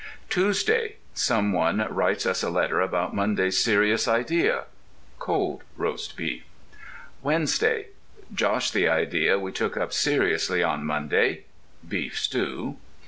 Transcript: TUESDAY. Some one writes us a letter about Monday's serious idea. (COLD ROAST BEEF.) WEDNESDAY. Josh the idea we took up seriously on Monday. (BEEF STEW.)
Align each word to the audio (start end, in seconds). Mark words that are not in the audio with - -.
TUESDAY. 0.31 0.95
Some 1.13 1.53
one 1.53 1.85
writes 1.91 2.25
us 2.25 2.41
a 2.41 2.49
letter 2.49 2.81
about 2.81 3.13
Monday's 3.15 3.59
serious 3.59 4.07
idea. 4.07 4.63
(COLD 5.19 5.61
ROAST 5.77 6.17
BEEF.) 6.17 6.43
WEDNESDAY. 7.21 7.89
Josh 8.33 8.71
the 8.71 8.89
idea 8.89 9.37
we 9.37 9.51
took 9.51 9.77
up 9.77 9.93
seriously 9.93 10.63
on 10.63 10.87
Monday. 10.87 11.43
(BEEF 11.87 12.17
STEW.) 12.17 12.77